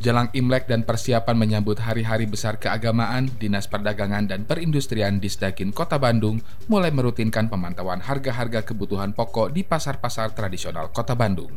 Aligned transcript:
Jelang 0.00 0.32
Imlek 0.32 0.64
dan 0.64 0.80
persiapan 0.80 1.36
menyambut 1.36 1.76
hari-hari 1.76 2.24
besar 2.24 2.56
keagamaan, 2.56 3.28
Dinas 3.36 3.68
Perdagangan 3.68 4.24
dan 4.32 4.48
Perindustrian 4.48 5.20
Disdakin 5.20 5.76
Kota 5.76 6.00
Bandung 6.00 6.40
mulai 6.72 6.88
merutinkan 6.88 7.52
pemantauan 7.52 8.00
harga-harga 8.00 8.64
kebutuhan 8.64 9.12
pokok 9.12 9.52
di 9.52 9.60
pasar-pasar 9.60 10.32
tradisional 10.32 10.88
Kota 10.88 11.12
Bandung. 11.12 11.52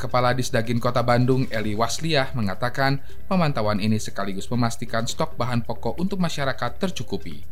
Kepala 0.00 0.32
Disdagin 0.32 0.80
Kota 0.80 1.04
Bandung, 1.04 1.52
Eli 1.52 1.76
Wasliah, 1.76 2.32
mengatakan 2.32 3.04
pemantauan 3.28 3.84
ini 3.84 4.00
sekaligus 4.00 4.48
memastikan 4.48 5.04
stok 5.04 5.36
bahan 5.36 5.60
pokok 5.60 6.00
untuk 6.00 6.16
masyarakat 6.16 6.80
tercukupi. 6.80 7.44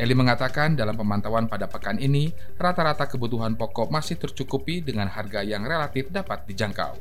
Eli 0.00 0.16
mengatakan 0.16 0.72
dalam 0.72 0.96
pemantauan 0.96 1.52
pada 1.52 1.68
pekan 1.68 2.00
ini, 2.00 2.32
rata-rata 2.56 3.04
kebutuhan 3.12 3.60
pokok 3.60 3.92
masih 3.92 4.16
tercukupi 4.16 4.80
dengan 4.80 5.12
harga 5.12 5.44
yang 5.44 5.68
relatif 5.68 6.08
dapat 6.08 6.48
dijangkau. 6.48 6.96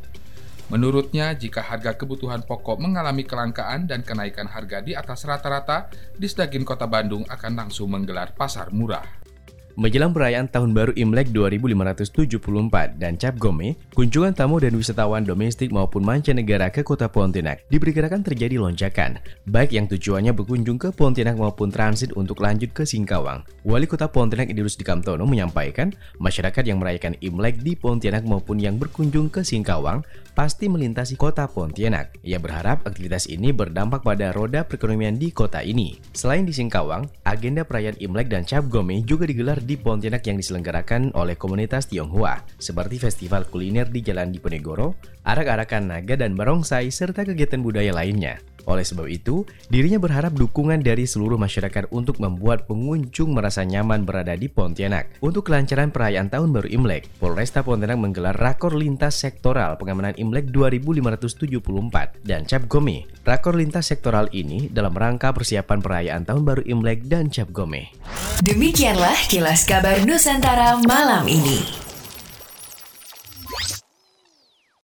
Menurutnya, 0.72 1.36
jika 1.36 1.60
harga 1.60 1.98
kebutuhan 1.98 2.46
pokok 2.48 2.80
mengalami 2.80 3.28
kelangkaan 3.28 3.84
dan 3.84 4.06
kenaikan 4.06 4.48
harga 4.48 4.80
di 4.80 4.96
atas 4.96 5.28
rata-rata, 5.28 5.92
Disdagin 6.16 6.64
Kota 6.64 6.88
Bandung 6.88 7.28
akan 7.28 7.54
langsung 7.60 7.92
menggelar 7.92 8.32
pasar 8.38 8.72
murah. 8.72 9.24
Menjelang 9.74 10.14
perayaan 10.14 10.46
Tahun 10.54 10.70
Baru 10.70 10.94
Imlek 10.94 11.34
2574 11.34 12.94
dan 13.02 13.18
Cap 13.18 13.42
Gome, 13.42 13.74
kunjungan 13.98 14.30
tamu 14.30 14.62
dan 14.62 14.78
wisatawan 14.78 15.26
domestik 15.26 15.74
maupun 15.74 16.06
mancanegara 16.06 16.70
ke 16.70 16.86
kota 16.86 17.10
Pontianak 17.10 17.66
diperkirakan 17.74 18.22
terjadi 18.22 18.62
lonjakan, 18.62 19.18
baik 19.50 19.74
yang 19.74 19.90
tujuannya 19.90 20.30
berkunjung 20.38 20.78
ke 20.78 20.94
Pontianak 20.94 21.42
maupun 21.42 21.74
transit 21.74 22.14
untuk 22.14 22.46
lanjut 22.46 22.70
ke 22.70 22.86
Singkawang. 22.86 23.42
Wali 23.66 23.90
Kota 23.90 24.06
Pontianak 24.06 24.54
Idrus 24.54 24.78
Dikamtono 24.78 25.26
menyampaikan, 25.26 25.90
masyarakat 26.22 26.62
yang 26.70 26.78
merayakan 26.78 27.18
Imlek 27.26 27.66
di 27.66 27.74
Pontianak 27.74 28.30
maupun 28.30 28.62
yang 28.62 28.78
berkunjung 28.78 29.34
ke 29.34 29.42
Singkawang 29.42 30.06
pasti 30.34 30.70
melintasi 30.70 31.18
kota 31.18 31.46
Pontianak. 31.50 32.18
Ia 32.26 32.42
berharap 32.42 32.86
aktivitas 32.86 33.30
ini 33.30 33.54
berdampak 33.54 34.02
pada 34.06 34.34
roda 34.34 34.66
perekonomian 34.66 35.18
di 35.18 35.30
kota 35.34 35.62
ini. 35.62 35.98
Selain 36.14 36.44
di 36.44 36.54
Singkawang, 36.54 37.10
agenda 37.26 37.66
perayaan 37.66 37.98
Imlek 38.02 38.30
dan 38.30 38.46
Cap 38.46 38.68
Gome 38.70 39.02
juga 39.06 39.26
digelar 39.26 39.62
di 39.62 39.78
Pontianak 39.78 40.26
yang 40.26 40.38
diselenggarakan 40.38 41.14
oleh 41.18 41.38
komunitas 41.38 41.88
Tionghoa, 41.88 42.46
seperti 42.58 43.00
festival 43.00 43.48
kuliner 43.48 43.90
di 43.90 44.06
Jalan 44.06 44.34
Diponegoro, 44.34 44.98
arak-arakan 45.24 45.94
naga 45.94 46.20
dan 46.20 46.36
barongsai, 46.36 46.90
serta 46.90 47.26
kegiatan 47.26 47.62
budaya 47.64 47.96
lainnya. 47.96 48.42
Oleh 48.64 48.88
sebab 48.88 49.08
itu, 49.12 49.44
dirinya 49.68 50.00
berharap 50.00 50.32
dukungan 50.36 50.80
dari 50.80 51.04
seluruh 51.04 51.36
masyarakat 51.36 51.92
untuk 51.92 52.20
membuat 52.24 52.66
pengunjung 52.66 53.36
merasa 53.36 53.68
nyaman 53.68 54.08
berada 54.08 54.34
di 54.40 54.48
Pontianak. 54.48 55.20
Untuk 55.20 55.52
kelancaran 55.52 55.92
perayaan 55.92 56.32
Tahun 56.32 56.50
Baru 56.50 56.72
Imlek, 56.72 57.12
Polresta 57.20 57.62
Pontianak 57.62 58.00
menggelar 58.00 58.36
rakor 58.36 58.76
lintas 58.76 59.20
sektoral 59.20 59.76
pengamanan 59.76 60.16
Imlek 60.16 60.50
2574 60.56 62.24
dan 62.24 62.48
Cap 62.48 62.66
Gome. 62.72 63.04
Rakor 63.28 63.60
lintas 63.60 63.92
sektoral 63.92 64.32
ini 64.32 64.72
dalam 64.72 64.96
rangka 64.96 65.36
persiapan 65.36 65.80
perayaan 65.84 66.24
Tahun 66.24 66.44
Baru 66.44 66.64
Imlek 66.64 67.08
dan 67.12 67.28
Cap 67.28 67.52
Gome. 67.52 67.92
Demikianlah 68.44 69.16
kilas 69.28 69.68
kabar 69.68 70.00
Nusantara 70.08 70.80
malam 70.88 71.28
ini. 71.28 71.83